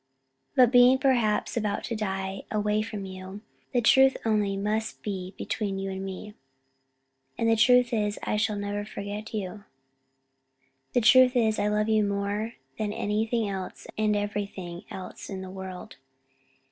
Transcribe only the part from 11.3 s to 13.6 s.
is I love you more than anything